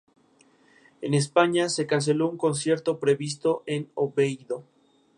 En 1.01 1.13
España 1.13 1.69
se 1.69 1.85
canceló 1.85 2.27
un 2.27 2.35
concierto 2.35 2.99
previsto 2.99 3.61
en 3.67 3.87
Oviedo. 3.93 4.63